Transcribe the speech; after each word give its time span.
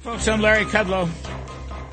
folks, 0.00 0.28
I'm 0.28 0.40
Larry 0.40 0.64
Kudlow. 0.64 1.08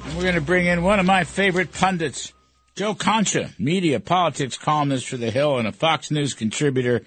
And 0.05 0.15
we're 0.15 0.23
going 0.23 0.35
to 0.35 0.41
bring 0.41 0.65
in 0.67 0.83
one 0.83 0.99
of 0.99 1.05
my 1.05 1.23
favorite 1.23 1.71
pundits, 1.71 2.33
Joe 2.75 2.93
Concha, 2.93 3.51
media 3.57 3.99
politics 3.99 4.57
columnist 4.57 5.07
for 5.07 5.17
The 5.17 5.31
Hill 5.31 5.57
and 5.57 5.67
a 5.67 5.71
Fox 5.71 6.11
News 6.11 6.33
contributor 6.33 7.01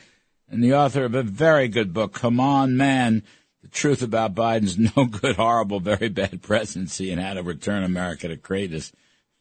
and 0.49 0.63
the 0.65 0.75
author 0.75 1.05
of 1.05 1.15
a 1.15 1.23
very 1.23 1.69
good 1.69 1.93
book, 1.93 2.15
Come 2.15 2.41
On 2.41 2.77
Man, 2.77 3.23
The 3.63 3.69
Truth 3.69 4.03
About 4.03 4.35
Biden's 4.35 4.79
No 4.97 5.05
Good, 5.05 5.37
Horrible, 5.37 5.81
Very 5.81 6.09
Bad 6.09 6.43
Presidency 6.43 7.11
and 7.11 7.21
How 7.21 7.35
to 7.35 7.43
Return 7.43 7.85
America 7.85 8.29
to 8.29 8.37
Greatness. 8.37 8.93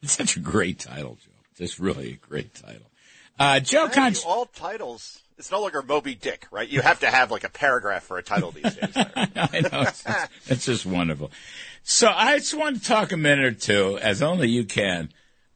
It's 0.02 0.12
such 0.12 0.36
a 0.36 0.40
great 0.40 0.78
title, 0.78 1.18
Joe. 1.24 1.32
Just 1.56 1.78
really 1.80 2.12
a 2.12 2.16
great 2.16 2.54
title. 2.54 2.86
Uh, 3.38 3.58
Joe 3.60 3.88
Concha. 3.88 4.26
All 4.26 4.46
titles. 4.46 5.20
It's 5.38 5.52
no 5.52 5.60
longer 5.60 5.82
Moby 5.82 6.16
Dick, 6.16 6.48
right? 6.50 6.68
You 6.68 6.80
have 6.80 7.00
to 7.00 7.10
have 7.10 7.30
like 7.30 7.44
a 7.44 7.48
paragraph 7.48 8.02
for 8.02 8.18
a 8.18 8.22
title 8.24 8.50
these 8.50 8.74
days. 8.74 8.92
I 8.96 9.60
know. 9.72 9.82
It's, 9.82 10.04
it's, 10.48 10.66
just 10.66 10.84
wonderful. 10.84 11.30
So 11.84 12.08
I 12.08 12.38
just 12.38 12.54
want 12.54 12.82
to 12.82 12.88
talk 12.88 13.12
a 13.12 13.16
minute 13.16 13.44
or 13.44 13.52
two, 13.52 13.98
as 13.98 14.20
only 14.20 14.48
you 14.48 14.64
can, 14.64 15.10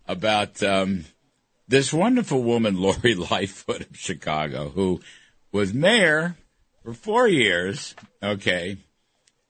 about 0.06 0.62
um, 0.62 1.06
this 1.66 1.92
wonderful 1.92 2.44
woman, 2.44 2.76
Lori 2.80 3.16
Lightfoot 3.16 3.80
of 3.80 3.96
Chicago, 3.96 4.68
who 4.68 5.00
was 5.50 5.74
mayor 5.74 6.36
for 6.84 6.94
four 6.94 7.26
years, 7.26 7.96
okay, 8.22 8.76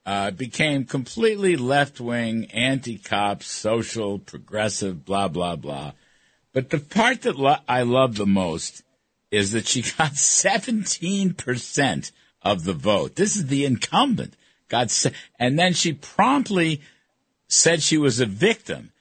uh, 0.06 0.30
became 0.30 0.86
completely 0.86 1.56
left 1.56 2.00
wing, 2.00 2.46
anti 2.52 2.96
cop, 2.96 3.42
social, 3.42 4.18
progressive, 4.18 5.04
blah, 5.04 5.28
blah, 5.28 5.56
blah. 5.56 5.92
But 6.54 6.70
the 6.70 6.78
part 6.78 7.22
that 7.22 7.38
lo- 7.38 7.56
I 7.68 7.82
love 7.82 8.16
the 8.16 8.26
most 8.26 8.82
is 9.32 9.52
that 9.52 9.66
she 9.66 9.82
got 9.82 10.12
17% 10.12 12.12
of 12.42 12.64
the 12.64 12.74
vote. 12.74 13.16
This 13.16 13.34
is 13.34 13.46
the 13.46 13.64
incumbent. 13.64 14.34
Got 14.68 14.90
se- 14.90 15.14
and 15.38 15.58
then 15.58 15.72
she 15.72 15.94
promptly 15.94 16.82
said 17.48 17.82
she 17.82 17.98
was 17.98 18.20
a 18.20 18.26
victim. 18.26 18.92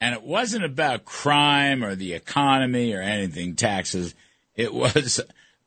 And 0.00 0.14
it 0.14 0.22
wasn't 0.22 0.64
about 0.64 1.06
crime 1.06 1.82
or 1.82 1.94
the 1.94 2.12
economy 2.12 2.92
or 2.92 3.00
anything, 3.00 3.56
taxes. 3.56 4.14
It 4.54 4.74
was 4.74 5.20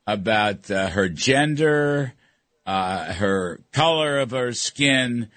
about 0.06 0.70
uh, 0.70 0.90
her 0.90 1.10
gender, 1.10 2.14
uh, 2.66 3.14
her 3.14 3.60
color 3.72 4.20
of 4.20 4.32
her 4.32 4.54
skin, 4.54 5.30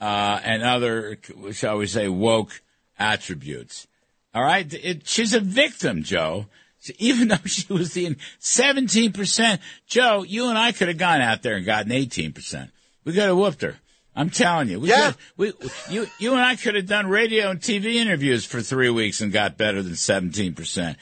uh, 0.00 0.40
and 0.42 0.62
other, 0.62 1.18
shall 1.52 1.78
we 1.78 1.86
say, 1.86 2.08
woke 2.08 2.62
attributes. 2.98 3.86
All 4.34 4.42
right. 4.42 4.72
It, 4.72 5.06
she's 5.06 5.34
a 5.34 5.40
victim, 5.40 6.02
Joe. 6.02 6.46
So 6.80 6.92
even 6.98 7.28
though 7.28 7.36
she 7.44 7.72
was 7.72 7.92
the 7.92 8.16
17%, 8.40 9.58
Joe, 9.86 10.22
you 10.22 10.48
and 10.48 10.58
I 10.58 10.72
could 10.72 10.88
have 10.88 10.98
gone 10.98 11.20
out 11.20 11.42
there 11.42 11.56
and 11.56 11.64
gotten 11.66 11.92
18%. 11.92 12.70
We 13.04 13.12
could 13.12 13.22
have 13.22 13.36
whooped 13.36 13.62
her. 13.62 13.76
I'm 14.16 14.30
telling 14.30 14.68
you. 14.68 14.80
We 14.80 14.88
Yeah. 14.88 15.12
could- 15.12 15.16
we, 15.36 15.52
you, 15.90 16.06
you 16.18 16.32
and 16.32 16.40
I 16.40 16.56
could 16.56 16.74
have 16.74 16.86
done 16.86 17.06
radio 17.06 17.50
and 17.50 17.60
TV 17.60 17.94
interviews 17.96 18.44
for 18.44 18.60
three 18.60 18.90
weeks 18.90 19.20
and 19.20 19.32
got 19.32 19.56
better 19.56 19.82
than 19.82 19.92
17%. 19.94 20.96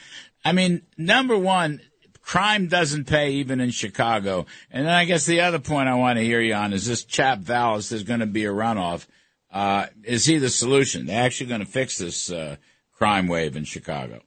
I 0.45 0.51
mean, 0.51 0.83
number 0.97 1.37
one, 1.37 1.81
crime 2.21 2.67
doesn't 2.67 3.05
pay 3.05 3.31
even 3.33 3.59
in 3.59 3.71
Chicago. 3.71 4.45
And 4.71 4.85
then 4.85 4.93
I 4.93 5.05
guess 5.05 5.25
the 5.25 5.41
other 5.41 5.59
point 5.59 5.89
I 5.89 5.95
want 5.95 6.17
to 6.19 6.23
hear 6.23 6.39
you 6.41 6.53
on 6.53 6.73
is 6.73 6.85
this 6.85 7.03
chap 7.03 7.39
Vallas, 7.39 7.91
is 7.91 8.03
going 8.03 8.19
to 8.19 8.25
be 8.27 8.45
a 8.45 8.51
runoff. 8.51 9.07
Uh, 9.51 9.87
is 10.03 10.25
he 10.25 10.37
the 10.37 10.49
solution? 10.49 11.07
They're 11.07 11.23
actually 11.25 11.47
going 11.47 11.61
to 11.61 11.65
fix 11.65 11.97
this, 11.97 12.31
uh, 12.31 12.57
crime 12.93 13.27
wave 13.27 13.55
in 13.55 13.63
Chicago. 13.63 14.21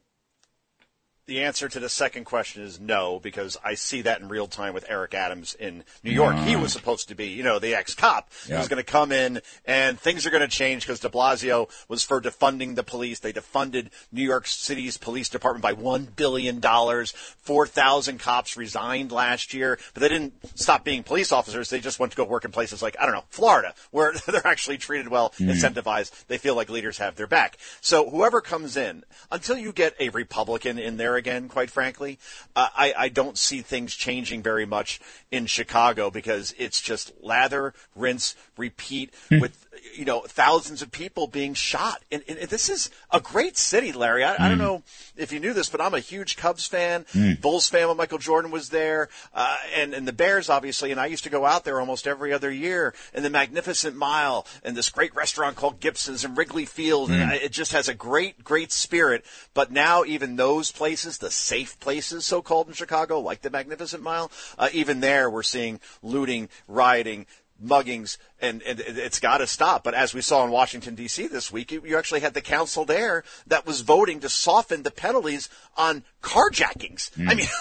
The 1.25 1.43
answer 1.43 1.69
to 1.69 1.79
the 1.79 1.87
second 1.87 2.25
question 2.25 2.63
is 2.63 2.81
no, 2.81 3.17
because 3.17 3.57
I 3.63 3.75
see 3.75 4.01
that 4.01 4.19
in 4.19 4.27
real 4.27 4.47
time 4.47 4.73
with 4.73 4.85
Eric 4.89 5.13
Adams 5.13 5.55
in 5.57 5.85
New 6.03 6.11
York. 6.11 6.35
He 6.35 6.57
was 6.57 6.71
mm. 6.71 6.75
supposed 6.75 7.07
to 7.07 7.15
be, 7.15 7.27
you 7.27 7.43
know, 7.43 7.59
the 7.59 7.75
ex-cop 7.75 8.29
Yep. 8.49 8.57
who's 8.59 8.67
going 8.67 8.83
to 8.83 8.91
come 8.91 9.13
in 9.13 9.41
and 9.63 9.97
things 9.97 10.25
are 10.25 10.31
going 10.31 10.41
to 10.41 10.49
change 10.49 10.85
because 10.85 10.99
de 10.99 11.07
Blasio 11.07 11.69
was 11.87 12.03
for 12.03 12.19
defunding 12.19 12.75
the 12.75 12.83
police. 12.83 13.19
They 13.19 13.31
defunded 13.31 13.87
New 14.11 14.21
York 14.23 14.47
City's 14.47 14.97
police 14.97 15.29
department 15.29 15.63
by 15.63 15.73
$1 15.73 16.13
billion. 16.17 16.61
4,000 16.61 18.19
cops 18.19 18.57
resigned 18.57 19.13
last 19.13 19.53
year, 19.53 19.79
but 19.93 20.01
they 20.01 20.09
didn't 20.09 20.33
stop 20.55 20.83
being 20.83 21.03
police 21.03 21.31
officers. 21.31 21.69
They 21.69 21.79
just 21.79 21.99
went 21.99 22.11
to 22.11 22.17
go 22.17 22.25
work 22.25 22.43
in 22.43 22.51
places 22.51 22.81
like, 22.81 22.97
I 22.99 23.05
don't 23.05 23.15
know, 23.15 23.23
Florida, 23.29 23.73
where 23.91 24.13
they're 24.27 24.45
actually 24.45 24.77
treated 24.77 25.07
well, 25.07 25.29
mm. 25.37 25.49
incentivized. 25.53 26.25
They 26.27 26.37
feel 26.37 26.55
like 26.55 26.69
leaders 26.69 26.97
have 26.97 27.15
their 27.15 27.27
back. 27.27 27.57
So 27.79 28.09
whoever 28.09 28.41
comes 28.41 28.75
in, 28.75 29.05
until 29.31 29.57
you 29.57 29.71
get 29.71 29.95
a 30.01 30.09
Republican 30.09 30.77
in 30.77 30.97
there 30.97 31.12
again, 31.15 31.47
quite 31.49 31.69
frankly, 31.69 32.19
uh, 32.55 32.67
I, 32.75 32.93
I 32.97 33.09
don't 33.09 33.37
see 33.37 33.61
things 33.61 33.95
changing 33.95 34.41
very 34.43 34.65
much 34.65 34.99
in 35.31 35.45
Chicago 35.45 36.09
because 36.09 36.53
it's 36.57 36.81
just 36.81 37.11
lather, 37.21 37.73
rinse, 37.95 38.35
repeat 38.57 39.11
with, 39.41 39.67
you 39.95 40.05
know, 40.05 40.21
thousands 40.21 40.81
of 40.81 40.91
people 40.91 41.27
being 41.27 41.53
shot. 41.55 42.01
And, 42.11 42.23
and 42.27 42.37
this 42.49 42.69
is 42.69 42.89
a 43.11 43.19
great 43.19 43.57
city, 43.57 43.91
Larry. 43.91 44.23
I, 44.23 44.45
I 44.45 44.49
don't 44.49 44.57
know 44.59 44.83
if 45.17 45.31
you 45.31 45.39
knew 45.39 45.53
this, 45.53 45.69
but 45.69 45.81
I'm 45.81 45.93
a 45.93 45.99
huge 45.99 46.37
Cubs 46.37 46.65
fan. 46.67 47.05
Bulls 47.41 47.67
fan 47.69 47.87
when 47.87 47.97
Michael 47.97 48.19
Jordan 48.19 48.51
was 48.51 48.69
there, 48.69 49.09
uh, 49.33 49.57
and, 49.75 49.93
and 49.93 50.07
the 50.07 50.13
Bears, 50.13 50.49
obviously. 50.49 50.91
And 50.91 50.99
I 50.99 51.07
used 51.07 51.23
to 51.23 51.29
go 51.29 51.45
out 51.45 51.65
there 51.65 51.79
almost 51.79 52.07
every 52.07 52.31
other 52.31 52.51
year. 52.51 52.93
And 53.13 53.25
the 53.25 53.29
Magnificent 53.29 53.95
Mile, 53.95 54.45
and 54.63 54.75
this 54.77 54.89
great 54.89 55.13
restaurant 55.15 55.55
called 55.55 55.79
Gibson's 55.79 56.23
and 56.23 56.37
Wrigley 56.37 56.65
Field. 56.65 57.09
And 57.09 57.31
I- 57.31 57.35
it 57.43 57.51
just 57.51 57.71
has 57.73 57.87
a 57.89 57.93
great, 57.93 58.43
great 58.43 58.71
spirit. 58.71 59.25
But 59.53 59.71
now, 59.71 60.03
even 60.05 60.35
those 60.35 60.71
places, 60.71 61.02
the 61.19 61.31
safe 61.31 61.79
places, 61.79 62.25
so 62.25 62.41
called 62.41 62.67
in 62.67 62.73
Chicago, 62.73 63.19
like 63.19 63.41
the 63.41 63.49
Magnificent 63.49 64.01
Mile, 64.03 64.31
uh, 64.57 64.69
even 64.73 64.99
there, 64.99 65.29
we're 65.29 65.43
seeing 65.43 65.79
looting, 66.01 66.49
rioting, 66.67 67.25
muggings, 67.63 68.17
and, 68.41 68.61
and 68.63 68.79
it- 68.79 68.97
it's 68.97 69.19
got 69.19 69.37
to 69.37 69.47
stop. 69.47 69.83
But 69.83 69.93
as 69.93 70.13
we 70.13 70.21
saw 70.21 70.43
in 70.43 70.51
Washington 70.51 70.95
D.C. 70.95 71.27
this 71.27 71.51
week, 71.51 71.71
you 71.71 71.81
you 71.85 71.97
actually 71.97 72.19
had 72.21 72.33
the 72.33 72.41
council 72.41 72.83
there 72.85 73.23
that 73.47 73.65
was 73.65 73.81
voting 73.81 74.19
to 74.21 74.29
soften 74.29 74.83
the 74.83 74.91
penalties 74.91 75.49
on 75.77 76.03
carjackings. 76.21 77.11
I 77.29 77.35
mean. 77.35 77.47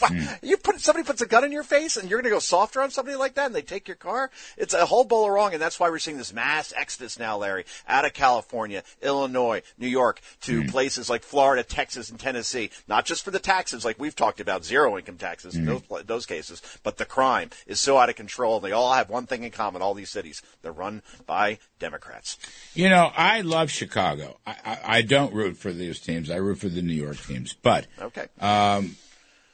Hmm. 0.00 0.46
You 0.46 0.56
put 0.56 0.80
somebody 0.80 1.04
puts 1.04 1.22
a 1.22 1.26
gun 1.26 1.44
in 1.44 1.52
your 1.52 1.62
face, 1.62 1.96
and 1.96 2.08
you're 2.08 2.18
going 2.20 2.30
to 2.30 2.36
go 2.36 2.38
softer 2.38 2.80
on 2.82 2.90
somebody 2.90 3.16
like 3.16 3.34
that, 3.34 3.46
and 3.46 3.54
they 3.54 3.62
take 3.62 3.88
your 3.88 3.96
car. 3.96 4.30
It's 4.56 4.74
a 4.74 4.86
whole 4.86 5.04
bowl 5.04 5.26
of 5.26 5.32
wrong, 5.32 5.52
and 5.52 5.62
that's 5.62 5.78
why 5.78 5.90
we're 5.90 5.98
seeing 5.98 6.18
this 6.18 6.32
mass 6.32 6.72
exodus 6.76 7.18
now, 7.18 7.36
Larry, 7.38 7.64
out 7.88 8.04
of 8.04 8.12
California, 8.12 8.82
Illinois, 9.02 9.62
New 9.78 9.88
York, 9.88 10.20
to 10.42 10.62
hmm. 10.62 10.68
places 10.68 11.10
like 11.10 11.22
Florida, 11.22 11.62
Texas, 11.62 12.10
and 12.10 12.18
Tennessee. 12.18 12.70
Not 12.86 13.04
just 13.04 13.24
for 13.24 13.30
the 13.30 13.38
taxes, 13.38 13.84
like 13.84 13.98
we've 13.98 14.16
talked 14.16 14.40
about, 14.40 14.64
zero 14.64 14.96
income 14.96 15.18
taxes 15.18 15.54
in 15.54 15.62
hmm. 15.66 15.78
those 15.88 16.04
those 16.04 16.26
cases, 16.26 16.62
but 16.82 16.96
the 16.96 17.04
crime 17.04 17.50
is 17.66 17.80
so 17.80 17.98
out 17.98 18.08
of 18.08 18.16
control. 18.16 18.60
They 18.60 18.72
all 18.72 18.92
have 18.92 19.10
one 19.10 19.26
thing 19.26 19.44
in 19.44 19.50
common. 19.50 19.82
All 19.82 19.94
these 19.94 20.10
cities, 20.10 20.42
they're 20.62 20.72
run 20.72 21.02
by 21.26 21.58
Democrats. 21.78 22.38
You 22.74 22.88
know, 22.88 23.10
I 23.16 23.40
love 23.42 23.70
Chicago. 23.70 24.38
I, 24.46 24.56
I, 24.64 24.78
I 24.84 25.02
don't 25.02 25.32
root 25.32 25.56
for 25.56 25.72
these 25.72 26.00
teams. 26.00 26.30
I 26.30 26.36
root 26.36 26.58
for 26.58 26.68
the 26.68 26.82
New 26.82 26.94
York 26.94 27.18
teams. 27.18 27.54
But 27.54 27.86
Okay. 28.00 28.26
Um, 28.40 28.96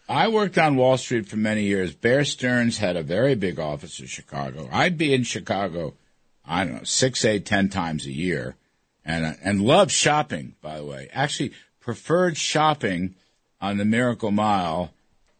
I 0.09 0.29
worked 0.29 0.59
on 0.59 0.77
Wall 0.77 0.99
Street 0.99 1.27
for 1.27 1.37
many 1.37 1.63
years. 1.63 1.95
Bear 1.95 2.25
Stearns 2.25 2.79
had 2.79 2.97
a 2.97 3.03
very 3.03 3.35
big 3.35 3.59
office 3.59 4.01
in 4.01 4.07
Chicago. 4.07 4.69
I'd 4.71 4.99
be 4.99 5.15
in 5.15 5.23
Chicago, 5.23 5.95
I 6.45 6.65
don't 6.65 6.75
know, 6.75 6.85
six, 6.85 7.25
eight, 7.25 7.47
ten 7.47 7.71
times 7.71 8.05
a 8.05 8.13
year, 8.13 8.57
and 9.05 9.37
and 9.43 9.63
loved 9.63 9.91
shopping. 9.91 10.57
By 10.61 10.79
the 10.79 10.85
way, 10.85 11.09
actually 11.13 11.53
preferred 11.81 12.37
shopping 12.37 13.15
on 13.61 13.79
the 13.79 13.85
Miracle 13.85 14.31
Mile 14.31 14.93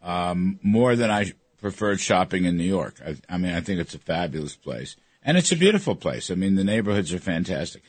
um, 0.03 0.59
more 0.63 0.97
than 0.97 1.11
I 1.11 1.33
preferred 1.61 2.01
shopping 2.01 2.47
in 2.47 2.57
New 2.57 2.65
York. 2.65 2.97
I, 3.07 3.17
I 3.29 3.37
mean, 3.37 3.55
I 3.55 3.61
think 3.61 3.81
it's 3.81 3.95
a 3.95 3.99
fabulous 3.99 4.57
place, 4.57 4.97
and 5.23 5.37
it's 5.37 5.53
a 5.53 5.57
beautiful 5.57 5.95
place. 5.95 6.31
I 6.31 6.37
mean, 6.37 6.55
the 6.55 6.65
neighborhoods 6.65 7.13
are 7.13 7.19
fantastic. 7.19 7.83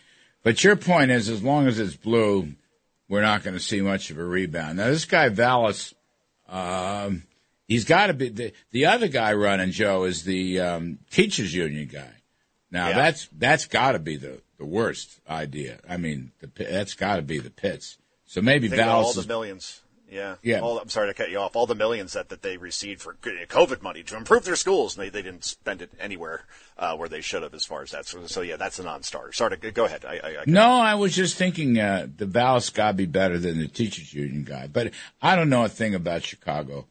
But 0.44 0.64
your 0.64 0.76
point 0.76 1.10
is, 1.10 1.30
as 1.30 1.42
long 1.42 1.68
as 1.68 1.80
it's 1.80 1.96
blue, 1.96 2.54
we're 3.08 3.22
not 3.22 3.44
going 3.44 3.56
to 3.56 3.64
see 3.64 3.82
much 3.82 4.12
of 4.12 4.18
a 4.18 4.24
rebound. 4.26 4.78
Now, 4.78 4.88
this 4.88 5.06
guy 5.06 5.30
Vallas. 5.30 5.95
Um, 6.48 7.24
he's 7.68 7.86
got 7.86 8.08
to 8.08 8.14
be 8.14 8.30
the 8.30 8.54
the 8.72 8.86
other 8.86 9.08
guy 9.08 9.34
running. 9.34 9.72
Joe 9.72 10.04
is 10.04 10.24
the 10.24 10.60
um, 10.60 11.00
teachers 11.10 11.54
union 11.54 11.90
guy. 11.92 12.12
Now 12.72 12.90
Yeah. 12.90 12.96
that's 12.98 13.30
that's 13.32 13.66
got 13.66 13.94
to 13.94 14.00
be 14.00 14.18
the 14.18 14.42
the 14.58 14.66
worst 14.66 15.20
idea. 15.30 15.80
I 15.88 15.98
mean, 15.98 16.32
the, 16.40 16.50
that's 16.64 16.94
got 16.94 17.18
to 17.18 17.22
be 17.22 17.40
the 17.40 17.50
pits. 17.50 17.98
So 18.26 18.42
maybe 18.42 18.68
about 18.68 18.90
all 18.90 19.14
the 19.14 19.28
millions. 19.28 19.82
Yeah. 20.10 20.36
Yeah. 20.44 20.60
All, 20.60 20.80
I'm 20.80 20.90
sorry 20.90 21.08
to 21.08 21.14
cut 21.14 21.32
you 21.32 21.40
off. 21.40 21.56
All 21.56 21.66
the 21.66 21.76
millions 21.76 22.14
that, 22.14 22.30
that 22.30 22.42
they 22.42 22.58
received 22.58 23.02
for 23.02 23.14
COVID 23.16 23.82
money 23.82 24.04
to 24.04 24.16
improve 24.16 24.46
their 24.46 24.56
schools, 24.56 24.96
and 24.96 25.06
they, 25.06 25.10
they 25.10 25.22
didn't 25.22 25.44
spend 25.46 25.82
it 25.82 25.92
anywhere 26.00 26.44
uh, 26.78 26.96
where 26.96 27.10
they 27.10 27.22
should 27.22 27.42
have 27.44 27.54
as 27.54 27.66
far 27.66 27.82
as 27.82 27.92
that. 27.92 28.06
So, 28.06 28.26
so 28.28 28.42
yeah, 28.42 28.56
that's 28.58 28.78
a 28.80 28.84
non-starter. 28.84 29.34
Sorry 29.34 29.58
to 29.58 29.72
go 29.72 29.86
ahead. 29.86 30.06
I, 30.06 30.20
I, 30.24 30.30
I 30.42 30.44
No, 30.46 30.70
I 30.70 30.96
was 30.96 31.16
just 31.16 31.38
thinking 31.38 31.80
uh, 31.80 32.08
the 32.18 32.26
Vallas 32.28 32.70
got 32.70 32.90
to 32.90 32.94
be 32.94 33.06
better 33.08 33.38
than 33.40 33.58
the 33.58 33.68
teachers 33.68 34.14
union 34.14 34.44
guy. 34.44 34.68
But 34.68 34.92
I 35.22 35.36
don't 35.36 35.50
know 35.50 35.66
a 35.66 35.70
thing 35.70 35.96
about 35.96 36.24
Chicago 36.24 36.86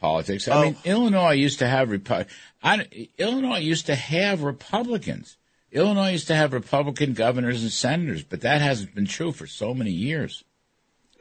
politics. 0.00 0.48
I 0.48 0.56
Oh. 0.56 0.62
mean, 0.62 0.76
Illinois 0.84 1.32
used 1.32 1.58
to 1.60 1.66
have 1.68 1.88
Repu- 1.88 2.26
I, 2.62 3.08
Illinois 3.18 3.58
used 3.58 3.86
to 3.86 3.94
have 3.94 4.42
Republicans. 4.42 5.36
Illinois 5.70 6.12
used 6.12 6.28
to 6.28 6.34
have 6.34 6.52
Republican 6.52 7.14
governors 7.14 7.62
and 7.62 7.70
senators, 7.72 8.22
but 8.24 8.40
that 8.42 8.60
hasn't 8.62 8.94
been 8.94 9.06
true 9.06 9.32
for 9.32 9.46
so 9.46 9.74
many 9.74 9.90
years. 9.90 10.44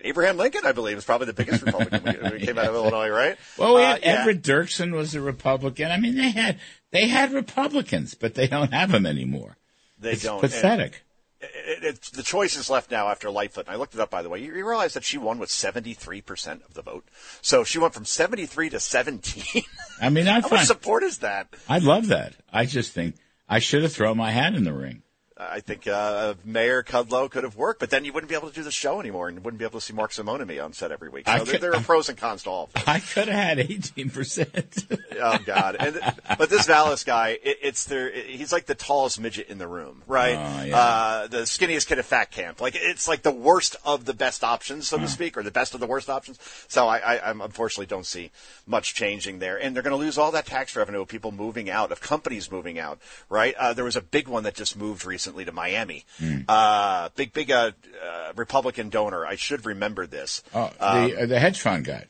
Abraham 0.03 0.37
Lincoln, 0.37 0.61
I 0.65 0.71
believe, 0.71 0.97
is 0.97 1.05
probably 1.05 1.27
the 1.27 1.33
biggest 1.33 1.63
Republican 1.63 2.37
he 2.39 2.45
came 2.45 2.57
out 2.57 2.65
of 2.67 2.75
Illinois, 2.75 3.09
right? 3.09 3.37
Well, 3.57 3.75
we 3.75 3.83
Uh, 3.83 3.87
had 3.93 4.01
yeah. 4.03 4.21
Everett 4.21 4.41
Dirksen 4.41 4.91
was 4.93 5.15
a 5.15 5.21
Republican. 5.21 5.91
I 5.91 5.97
mean, 5.97 6.15
they 6.15 6.29
had 6.31 6.59
they 6.91 7.07
had 7.07 7.31
Republicans, 7.31 8.13
but 8.13 8.35
they 8.35 8.47
don't 8.47 8.73
have 8.73 8.91
them 8.91 9.05
anymore. 9.05 9.57
They 9.99 10.11
it's 10.13 10.23
don't. 10.23 10.41
pathetic. 10.41 11.03
It, 11.41 11.83
it, 11.83 12.01
the 12.13 12.23
choice 12.23 12.55
is 12.55 12.69
left 12.69 12.89
now 12.89 13.09
after 13.09 13.29
Lightfoot. 13.29 13.65
And 13.67 13.73
I 13.75 13.77
looked 13.77 13.93
it 13.93 13.99
up, 13.99 14.09
by 14.09 14.21
the 14.21 14.29
way. 14.29 14.39
You, 14.39 14.55
you 14.55 14.65
realize 14.65 14.93
that 14.93 15.03
she 15.03 15.17
won 15.17 15.39
with 15.39 15.49
73% 15.49 16.65
of 16.65 16.73
the 16.73 16.81
vote. 16.81 17.05
So 17.41 17.63
she 17.65 17.79
went 17.79 17.93
from 17.93 18.05
73 18.05 18.69
to 18.69 18.79
17. 18.79 19.63
I 20.01 20.09
mean, 20.09 20.27
I 20.29 20.35
How 20.41 20.41
find 20.47 20.51
much 20.61 20.67
support 20.67 21.03
is 21.03 21.17
that? 21.19 21.47
I 21.67 21.79
love 21.79 22.07
that. 22.07 22.33
I 22.51 22.65
just 22.65 22.93
think 22.93 23.15
I 23.49 23.59
should 23.59 23.83
have 23.83 23.91
thrown 23.93 24.15
my 24.17 24.31
hat 24.31 24.53
in 24.55 24.63
the 24.63 24.73
ring. 24.73 25.03
I 25.51 25.59
think 25.59 25.87
uh, 25.87 26.35
Mayor 26.43 26.83
Kudlow 26.83 27.29
could 27.29 27.43
have 27.43 27.55
worked, 27.55 27.79
but 27.79 27.89
then 27.89 28.05
you 28.05 28.13
wouldn't 28.13 28.29
be 28.29 28.35
able 28.35 28.49
to 28.49 28.55
do 28.55 28.63
the 28.63 28.71
show 28.71 28.99
anymore 28.99 29.27
and 29.27 29.43
wouldn't 29.43 29.59
be 29.59 29.65
able 29.65 29.79
to 29.79 29.85
see 29.85 29.93
Mark 29.93 30.13
Simone 30.13 30.41
and 30.41 30.47
me 30.47 30.59
on 30.59 30.73
set 30.73 30.91
every 30.91 31.09
week. 31.09 31.27
So 31.27 31.43
there, 31.43 31.59
there 31.59 31.75
are 31.75 31.81
pros 31.81 32.09
and 32.09 32.17
cons 32.17 32.43
to 32.43 32.49
all 32.49 32.63
of 32.65 32.73
this. 32.73 32.83
I 32.87 32.99
could 32.99 33.27
have 33.27 33.57
had 33.57 33.59
eighteen 33.59 34.09
percent. 34.09 34.85
Oh 35.19 35.39
God! 35.45 35.75
And, 35.79 35.99
but 36.37 36.49
this 36.49 36.67
Vallas 36.67 37.03
guy, 37.03 37.39
it, 37.43 37.57
it's 37.61 37.85
the 37.85 38.11
he's 38.27 38.51
like 38.51 38.65
the 38.65 38.75
tallest 38.75 39.19
midget 39.19 39.49
in 39.49 39.57
the 39.57 39.67
room, 39.67 40.03
right? 40.07 40.37
Oh, 40.37 40.63
yeah. 40.63 40.77
uh, 40.77 41.27
the 41.27 41.39
skinniest 41.39 41.87
kid 41.87 41.99
at 41.99 42.05
fat 42.05 42.31
camp. 42.31 42.61
Like 42.61 42.75
it's 42.75 43.07
like 43.07 43.23
the 43.23 43.31
worst 43.31 43.75
of 43.83 44.05
the 44.05 44.13
best 44.13 44.43
options, 44.43 44.87
so 44.87 44.97
to 44.97 45.07
speak, 45.07 45.37
or 45.37 45.43
the 45.43 45.51
best 45.51 45.73
of 45.73 45.79
the 45.79 45.87
worst 45.87 46.09
options. 46.09 46.39
So 46.67 46.87
I, 46.87 46.97
I, 46.99 47.29
I'm 47.29 47.41
unfortunately 47.41 47.87
don't 47.87 48.05
see 48.05 48.31
much 48.67 48.93
changing 48.93 49.39
there, 49.39 49.57
and 49.57 49.75
they're 49.75 49.83
going 49.83 49.91
to 49.91 49.97
lose 49.97 50.17
all 50.17 50.31
that 50.31 50.45
tax 50.45 50.75
revenue 50.75 51.01
of 51.01 51.07
people 51.07 51.31
moving 51.31 51.69
out, 51.69 51.91
of 51.91 51.99
companies 51.99 52.51
moving 52.51 52.77
out, 52.77 52.99
right? 53.29 53.55
Uh, 53.55 53.73
there 53.73 53.85
was 53.85 53.95
a 53.95 54.01
big 54.01 54.27
one 54.27 54.43
that 54.43 54.55
just 54.55 54.77
moved 54.77 55.05
recently 55.05 55.32
to 55.45 55.51
Miami. 55.51 56.05
Hmm. 56.19 56.39
Uh, 56.47 57.09
big, 57.15 57.33
big 57.33 57.51
uh, 57.51 57.71
uh, 58.03 58.33
Republican 58.35 58.89
donor. 58.89 59.25
I 59.25 59.35
should 59.35 59.65
remember 59.65 60.05
this. 60.07 60.43
Oh, 60.53 60.71
the 60.79 61.21
uh, 61.21 61.25
the 61.25 61.39
hedge 61.39 61.59
fund 61.59 61.85
guy. 61.85 62.05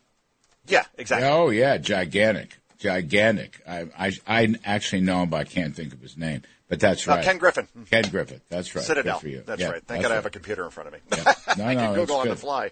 Yeah, 0.67 0.83
exactly. 0.97 1.27
Oh 1.29 1.49
yeah, 1.49 1.77
gigantic, 1.77 2.57
gigantic. 2.79 3.61
I 3.67 3.87
I, 3.97 4.11
I 4.27 4.55
actually 4.63 5.01
know 5.01 5.23
him, 5.23 5.29
but 5.29 5.37
I 5.37 5.43
can't 5.45 5.75
think 5.75 5.93
of 5.93 6.01
his 6.01 6.17
name. 6.17 6.43
But 6.69 6.79
that's 6.79 7.07
Uh, 7.07 7.11
right. 7.11 7.23
Ken 7.25 7.37
Griffin. 7.37 7.67
Ken 7.91 8.03
Griffin. 8.09 8.41
That's 8.49 8.73
right. 8.73 8.83
Citadel. 8.83 9.15
Good 9.17 9.21
for 9.21 9.27
you. 9.29 9.43
That's 9.45 9.61
Yeah, 9.61 9.67
right. 9.69 9.83
Thank 9.85 10.01
that's 10.01 10.03
God 10.03 10.11
I 10.11 10.15
have 10.15 10.25
a 10.25 10.29
computer 10.29 10.63
in 10.65 10.71
front 10.71 10.87
of 10.87 10.93
me. 10.93 10.99
No, 11.57 11.65
I 11.65 11.73
no, 11.75 11.79
can 11.81 11.93
Google 11.95 12.15
on 12.17 12.29
the 12.29 12.35
fly. 12.35 12.71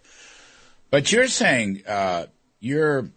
But 0.89 1.11
you're 1.11 1.27
saying 1.27 1.83
uh, 1.87 2.25
you're 2.59 3.09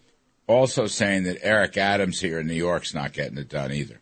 also 0.47 0.87
saying 0.87 1.25
that 1.25 1.39
Eric 1.43 1.77
Adams 1.79 2.21
here 2.21 2.39
in 2.41 2.47
New 2.47 2.55
York's 2.55 2.93
not 2.93 3.13
getting 3.13 3.39
it 3.39 3.49
done 3.49 3.73
either. 3.73 4.01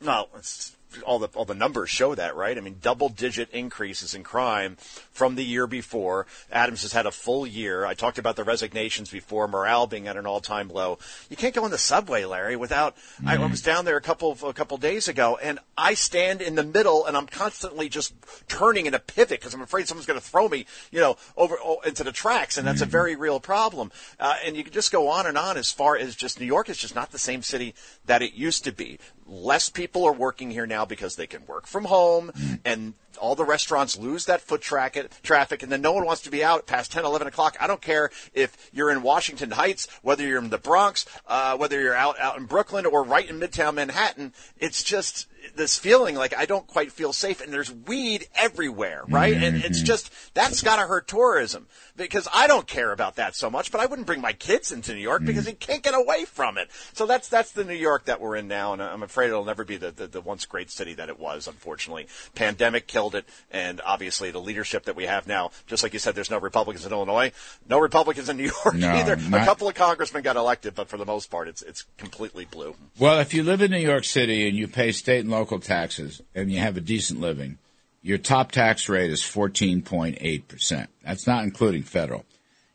No, 0.00 0.26
it's, 0.36 0.73
all 1.02 1.18
the 1.18 1.28
all 1.34 1.44
the 1.44 1.54
numbers 1.54 1.90
show 1.90 2.14
that, 2.14 2.36
right? 2.36 2.56
I 2.56 2.60
mean, 2.60 2.76
double 2.80 3.08
digit 3.08 3.50
increases 3.50 4.14
in 4.14 4.22
crime 4.22 4.76
from 5.12 5.34
the 5.34 5.44
year 5.44 5.66
before. 5.66 6.26
Adams 6.50 6.82
has 6.82 6.92
had 6.92 7.06
a 7.06 7.10
full 7.10 7.46
year. 7.46 7.84
I 7.84 7.94
talked 7.94 8.18
about 8.18 8.36
the 8.36 8.44
resignations 8.44 9.10
before, 9.10 9.48
morale 9.48 9.86
being 9.86 10.08
at 10.08 10.16
an 10.16 10.26
all 10.26 10.40
time 10.40 10.68
low. 10.68 10.98
You 11.28 11.36
can't 11.36 11.54
go 11.54 11.64
in 11.64 11.70
the 11.70 11.78
subway, 11.78 12.24
Larry, 12.24 12.56
without. 12.56 12.96
I 13.26 13.38
was 13.38 13.62
down 13.62 13.84
there 13.84 13.96
a 13.96 14.02
couple 14.02 14.32
of, 14.32 14.42
a 14.42 14.52
couple 14.52 14.76
days 14.76 15.08
ago, 15.08 15.38
and 15.42 15.58
I 15.76 15.94
stand 15.94 16.40
in 16.40 16.54
the 16.54 16.62
middle, 16.62 17.06
and 17.06 17.16
I'm 17.16 17.26
constantly 17.26 17.88
just 17.88 18.14
turning 18.48 18.86
in 18.86 18.94
a 18.94 18.98
pivot 18.98 19.40
because 19.40 19.54
I'm 19.54 19.62
afraid 19.62 19.88
someone's 19.88 20.06
going 20.06 20.18
to 20.18 20.24
throw 20.24 20.48
me, 20.48 20.66
you 20.90 21.00
know, 21.00 21.16
over 21.36 21.56
oh, 21.62 21.80
into 21.80 22.04
the 22.04 22.12
tracks, 22.12 22.56
and 22.56 22.66
that's 22.66 22.80
a 22.80 22.86
very 22.86 23.16
real 23.16 23.40
problem. 23.40 23.90
Uh, 24.18 24.34
and 24.44 24.56
you 24.56 24.64
can 24.64 24.72
just 24.72 24.92
go 24.92 25.08
on 25.08 25.26
and 25.26 25.38
on 25.38 25.56
as 25.56 25.70
far 25.70 25.96
as 25.96 26.14
just 26.14 26.40
New 26.40 26.46
York 26.46 26.68
is 26.68 26.78
just 26.78 26.94
not 26.94 27.10
the 27.10 27.18
same 27.18 27.42
city 27.42 27.74
that 28.06 28.22
it 28.22 28.34
used 28.34 28.64
to 28.64 28.72
be. 28.72 28.98
Less 29.26 29.68
people 29.68 30.04
are 30.04 30.12
working 30.12 30.50
here 30.50 30.66
now 30.66 30.84
because 30.84 31.16
they 31.16 31.26
can 31.26 31.46
work 31.46 31.66
from 31.66 31.84
home 31.84 32.30
and 32.64 32.94
all 33.18 33.34
the 33.34 33.44
restaurants 33.44 33.98
lose 33.98 34.26
that 34.26 34.40
foot 34.40 34.60
track 34.60 34.96
traffic 35.22 35.62
and 35.62 35.70
then 35.70 35.80
no 35.80 35.92
one 35.92 36.04
wants 36.04 36.22
to 36.22 36.30
be 36.30 36.44
out 36.44 36.66
past 36.66 36.92
10, 36.92 37.04
11 37.04 37.28
o'clock. 37.28 37.56
I 37.60 37.66
don't 37.66 37.80
care 37.80 38.10
if 38.32 38.70
you're 38.72 38.90
in 38.90 39.02
Washington 39.02 39.50
Heights, 39.50 39.88
whether 40.02 40.26
you're 40.26 40.38
in 40.38 40.50
the 40.50 40.58
Bronx, 40.58 41.06
uh, 41.26 41.56
whether 41.56 41.80
you're 41.80 41.94
out, 41.94 42.18
out 42.20 42.36
in 42.38 42.46
Brooklyn 42.46 42.86
or 42.86 43.02
right 43.02 43.28
in 43.28 43.40
Midtown 43.40 43.74
Manhattan. 43.74 44.32
It's 44.58 44.82
just 44.82 45.26
this 45.56 45.76
feeling 45.76 46.14
like 46.14 46.36
I 46.36 46.46
don't 46.46 46.66
quite 46.66 46.92
feel 46.92 47.12
safe 47.12 47.40
and 47.40 47.52
there's 47.52 47.72
weed 47.72 48.26
everywhere, 48.34 49.04
right? 49.08 49.34
And 49.34 49.56
it's 49.64 49.82
just, 49.82 50.10
that's 50.34 50.62
gotta 50.62 50.86
hurt 50.86 51.06
tourism 51.06 51.66
because 51.96 52.26
I 52.32 52.46
don't 52.46 52.66
care 52.66 52.92
about 52.92 53.16
that 53.16 53.36
so 53.36 53.50
much, 53.50 53.70
but 53.70 53.80
I 53.80 53.86
wouldn't 53.86 54.06
bring 54.06 54.20
my 54.20 54.32
kids 54.32 54.72
into 54.72 54.94
New 54.94 55.00
York 55.00 55.24
because 55.24 55.44
they 55.44 55.52
can't 55.52 55.82
get 55.82 55.94
away 55.94 56.24
from 56.24 56.58
it. 56.58 56.70
So 56.92 57.06
that's, 57.06 57.28
that's 57.28 57.52
the 57.52 57.64
New 57.64 57.74
York 57.74 58.06
that 58.06 58.20
we're 58.20 58.36
in 58.36 58.48
now. 58.48 58.72
And 58.72 58.82
I'm 58.82 59.02
afraid 59.02 59.28
it'll 59.28 59.44
never 59.44 59.64
be 59.64 59.76
the, 59.76 59.90
the, 59.90 60.06
the 60.06 60.20
once 60.20 60.46
great 60.46 60.70
city 60.70 60.94
that 60.94 61.08
it 61.08 61.18
was, 61.18 61.46
unfortunately. 61.46 62.06
Pandemic 62.34 62.86
killed 62.86 63.03
it. 63.12 63.26
And 63.50 63.82
obviously 63.84 64.30
the 64.30 64.40
leadership 64.40 64.84
that 64.84 64.96
we 64.96 65.04
have 65.04 65.26
now, 65.26 65.50
just 65.66 65.82
like 65.82 65.92
you 65.92 65.98
said, 65.98 66.14
there's 66.14 66.30
no 66.30 66.38
Republicans 66.38 66.86
in 66.86 66.92
Illinois, 66.92 67.32
no 67.68 67.78
Republicans 67.78 68.30
in 68.30 68.38
New 68.38 68.50
York 68.64 68.74
No, 68.74 68.90
either. 68.90 69.16
not- 69.16 69.42
A 69.42 69.44
couple 69.44 69.68
of 69.68 69.74
congressmen 69.74 70.22
got 70.22 70.36
elected, 70.36 70.74
but 70.74 70.88
for 70.88 70.96
the 70.96 71.04
most 71.04 71.30
part, 71.30 71.48
it's, 71.48 71.60
it's 71.60 71.84
completely 71.98 72.46
blue. 72.46 72.74
Well, 72.98 73.20
if 73.20 73.34
you 73.34 73.42
live 73.42 73.60
in 73.60 73.70
New 73.70 73.78
York 73.78 74.04
City 74.04 74.48
and 74.48 74.56
you 74.56 74.66
pay 74.66 74.90
state 74.92 75.20
and 75.20 75.30
local 75.30 75.60
taxes 75.60 76.22
and 76.34 76.50
you 76.50 76.58
have 76.60 76.78
a 76.78 76.80
decent 76.80 77.20
living, 77.20 77.58
your 78.00 78.18
top 78.18 78.52
tax 78.52 78.88
rate 78.88 79.10
is 79.10 79.22
14.8%. 79.22 80.86
That's 81.04 81.26
not 81.26 81.44
including 81.44 81.82
federal. 81.82 82.24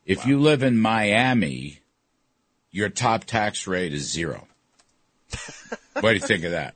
If 0.06 0.26
you 0.26 0.40
live 0.40 0.64
in 0.64 0.80
Miami, 0.80 1.82
your 2.72 2.90
top 2.90 3.26
tax 3.26 3.68
rate 3.68 3.94
is 3.94 4.12
zero. 4.12 4.48
what 5.94 6.02
do 6.10 6.14
you 6.14 6.20
think 6.20 6.44
of 6.44 6.52
that? 6.52 6.76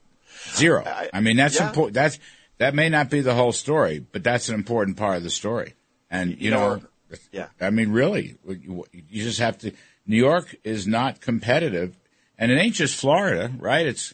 Zero. 0.55 0.83
I 1.11 1.19
mean, 1.21 1.37
that's 1.37 1.59
yeah. 1.59 1.67
important. 1.67 1.95
That's, 1.95 2.19
that 2.57 2.75
may 2.75 2.89
not 2.89 3.09
be 3.09 3.21
the 3.21 3.33
whole 3.33 3.51
story, 3.51 3.99
but 3.99 4.23
that's 4.23 4.49
an 4.49 4.55
important 4.55 4.97
part 4.97 5.17
of 5.17 5.23
the 5.23 5.29
story. 5.29 5.73
And, 6.09 6.31
you, 6.31 6.37
You 6.45 6.51
know, 6.51 6.75
know, 6.75 6.83
yeah. 7.31 7.47
I 7.59 7.69
mean, 7.69 7.91
really, 7.91 8.37
you 8.47 8.85
you 8.91 9.23
just 9.23 9.39
have 9.39 9.57
to. 9.59 9.71
New 10.05 10.17
York 10.17 10.55
is 10.63 10.85
not 10.87 11.21
competitive, 11.21 11.95
and 12.37 12.51
it 12.51 12.55
ain't 12.55 12.75
just 12.75 12.99
Florida, 12.99 13.51
right? 13.57 13.85
It's 13.85 14.13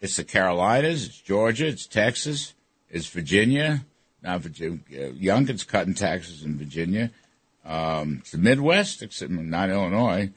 it's 0.00 0.16
the 0.16 0.24
Carolinas, 0.24 1.06
it's 1.06 1.20
Georgia, 1.20 1.66
it's 1.66 1.86
Texas, 1.86 2.54
it's 2.90 3.06
Virginia. 3.06 3.84
Now, 4.22 4.38
Virginia, 4.38 4.78
uh, 4.92 5.12
Youngkin's 5.12 5.64
cutting 5.64 5.94
taxes 5.94 6.42
in 6.42 6.56
Virginia. 6.56 7.10
Um, 7.64 8.18
it's 8.20 8.32
the 8.32 8.38
Midwest, 8.38 9.02
except 9.02 9.30
not 9.30 9.70
Illinois. 9.70 10.30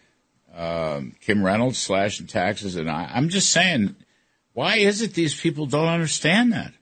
Um, 0.55 1.15
Kim 1.21 1.43
Reynolds 1.43 1.77
slashing 1.77 2.27
taxes, 2.27 2.75
and 2.75 2.89
I, 2.89 3.11
I'm 3.13 3.29
just 3.29 3.49
saying, 3.49 3.95
why 4.53 4.77
is 4.77 5.01
it 5.01 5.13
these 5.13 5.39
people 5.39 5.65
don't 5.65 5.87
understand 5.87 6.51
that? 6.53 6.73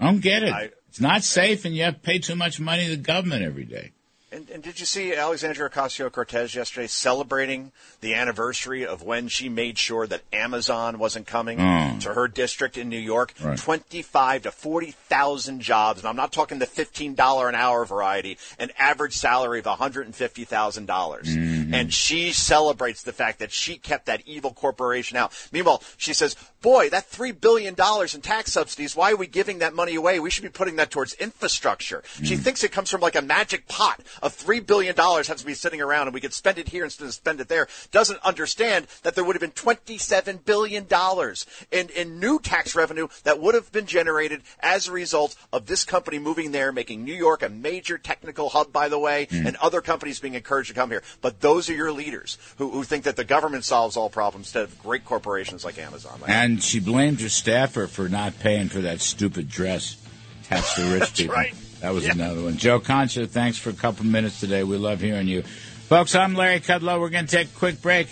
I 0.00 0.06
don't 0.06 0.20
get 0.20 0.42
it. 0.42 0.52
I- 0.52 0.70
it's 0.88 1.00
not 1.00 1.24
safe, 1.24 1.64
and 1.64 1.74
you 1.74 1.84
have 1.84 1.94
to 1.94 2.00
pay 2.00 2.18
too 2.18 2.34
much 2.36 2.60
money 2.60 2.84
to 2.84 2.90
the 2.90 2.96
government 2.98 3.42
every 3.42 3.64
day. 3.64 3.92
And, 4.30 4.48
and 4.48 4.62
did 4.62 4.80
you 4.80 4.86
see 4.86 5.14
Alexandria 5.14 5.68
Ocasio 5.68 6.10
Cortez 6.10 6.54
yesterday 6.54 6.86
celebrating 6.86 7.70
the 8.00 8.14
anniversary 8.14 8.86
of 8.86 9.02
when 9.02 9.28
she 9.28 9.50
made 9.50 9.76
sure 9.76 10.06
that 10.06 10.22
Amazon 10.32 10.98
wasn't 10.98 11.26
coming 11.26 11.58
Mm. 11.58 12.00
to 12.00 12.14
her 12.14 12.28
district 12.28 12.78
in 12.78 12.88
New 12.88 12.98
York? 12.98 13.34
Right. 13.42 13.58
Twenty-five 13.58 14.42
to 14.44 14.50
forty 14.50 14.92
thousand 14.92 15.60
jobs, 15.60 16.00
and 16.00 16.08
I'm 16.08 16.16
not 16.16 16.32
talking 16.32 16.58
the 16.60 16.66
fifteen 16.66 17.14
dollar 17.14 17.46
an 17.50 17.54
hour 17.54 17.84
variety. 17.84 18.38
An 18.58 18.70
average 18.78 19.12
salary 19.18 19.58
of 19.58 19.66
one 19.66 19.76
hundred 19.76 20.06
and 20.06 20.16
fifty 20.16 20.44
thousand 20.46 20.86
dollars, 20.86 21.28
Mm-hmm. 21.72 21.80
and 21.80 21.94
she 21.94 22.32
celebrates 22.32 23.02
the 23.02 23.12
fact 23.12 23.38
that 23.38 23.52
she 23.52 23.76
kept 23.76 24.06
that 24.06 24.22
evil 24.26 24.52
corporation 24.52 25.16
out. 25.16 25.32
Meanwhile, 25.52 25.82
she 25.96 26.12
says, 26.12 26.36
"Boy, 26.60 26.90
that 26.90 27.06
three 27.06 27.32
billion 27.32 27.74
dollars 27.74 28.14
in 28.14 28.20
tax 28.20 28.52
subsidies. 28.52 28.94
Why 28.94 29.12
are 29.12 29.16
we 29.16 29.26
giving 29.26 29.58
that 29.58 29.74
money 29.74 29.94
away? 29.94 30.20
We 30.20 30.30
should 30.30 30.42
be 30.42 30.48
putting 30.48 30.76
that 30.76 30.90
towards 30.90 31.14
infrastructure." 31.14 32.02
She 32.22 32.36
thinks 32.36 32.62
it 32.62 32.72
comes 32.72 32.90
from 32.90 33.00
like 33.00 33.16
a 33.16 33.22
magic 33.22 33.68
pot 33.68 34.00
of 34.22 34.34
three 34.34 34.60
billion 34.60 34.94
dollars 34.94 35.28
has 35.28 35.40
to 35.40 35.46
be 35.46 35.54
sitting 35.54 35.80
around 35.80 36.08
and 36.08 36.14
we 36.14 36.20
could 36.20 36.32
spend 36.32 36.58
it 36.58 36.68
here 36.68 36.84
instead 36.84 37.06
of 37.06 37.14
spend 37.14 37.40
it 37.40 37.48
there. 37.48 37.68
Doesn't 37.90 38.20
understand 38.24 38.86
that 39.02 39.14
there 39.14 39.24
would 39.24 39.34
have 39.36 39.40
been 39.40 39.50
twenty-seven 39.50 40.40
billion 40.44 40.86
dollars 40.86 41.46
in 41.70 41.88
in 41.90 42.20
new 42.20 42.38
tax 42.38 42.74
revenue 42.74 43.08
that 43.24 43.40
would 43.40 43.54
have 43.54 43.72
been 43.72 43.86
generated 43.86 44.42
as 44.60 44.88
a 44.88 44.92
result 44.92 45.36
of 45.52 45.66
this 45.66 45.84
company 45.84 46.18
moving 46.18 46.52
there, 46.52 46.72
making 46.72 47.04
New 47.04 47.14
York 47.14 47.42
a 47.42 47.48
major 47.48 47.98
technical 47.98 48.50
hub, 48.50 48.72
by 48.72 48.88
the 48.88 48.98
way, 48.98 49.26
and 49.30 49.56
other 49.56 49.80
companies 49.80 50.20
being 50.20 50.34
encouraged 50.34 50.68
to 50.68 50.74
come 50.74 50.90
here. 50.90 51.02
But 51.20 51.40
those 51.40 51.61
are 51.70 51.74
your 51.74 51.92
leaders 51.92 52.38
who, 52.58 52.70
who 52.70 52.82
think 52.84 53.04
that 53.04 53.16
the 53.16 53.24
government 53.24 53.64
solves 53.64 53.96
all 53.96 54.08
problems 54.10 54.46
instead 54.46 54.64
of 54.64 54.78
great 54.82 55.04
corporations 55.04 55.64
like 55.64 55.78
Amazon. 55.78 56.20
And 56.26 56.62
she 56.62 56.80
blamed 56.80 57.20
her 57.20 57.28
staffer 57.28 57.86
for 57.86 58.08
not 58.08 58.38
paying 58.40 58.68
for 58.68 58.80
that 58.80 59.00
stupid 59.00 59.48
dress. 59.48 59.96
Tax 60.44 60.74
the 60.74 60.98
rich 60.98 61.14
people. 61.16 61.34
right. 61.34 61.54
That 61.80 61.92
was 61.94 62.04
Yeah. 62.06 62.12
another 62.12 62.42
one. 62.42 62.56
Joe 62.56 62.78
Concha, 62.80 63.26
thanks 63.26 63.58
for 63.58 63.70
a 63.70 63.74
couple 63.74 64.04
minutes 64.06 64.40
today. 64.40 64.62
We 64.62 64.76
love 64.76 65.00
hearing 65.00 65.26
you. 65.28 65.42
Folks, 65.42 66.14
I'm 66.14 66.34
Larry 66.34 66.60
Kudlow. 66.60 67.00
We're 67.00 67.08
going 67.10 67.26
to 67.26 67.36
take 67.36 67.48
a 67.48 67.58
quick 67.58 67.82
break. 67.82 68.08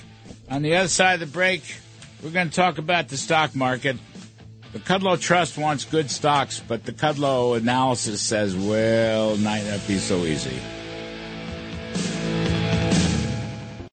On 0.50 0.62
the 0.62 0.75
other 0.76 0.88
side 0.88 1.14
of 1.14 1.21
the 1.21 1.26
break, 1.26 1.62
we're 2.23 2.30
going 2.30 2.49
to 2.50 2.54
talk 2.54 2.78
about 2.78 3.09
the 3.09 3.16
stock 3.16 3.54
market. 3.54 3.97
The 4.73 4.80
Kudlow 4.80 5.21
Trust 5.21 5.57
wants 5.59 5.85
good 5.85 6.11
stocks, 6.11 6.61
but 6.66 6.85
the 6.85 6.92
Kudlow 6.92 7.57
analysis 7.57 8.21
says, 8.21 8.57
well, 8.57 9.37
might 9.38 9.64
not 9.64 9.87
be 9.88 9.99
so 9.99 10.19
easy. 10.25 10.57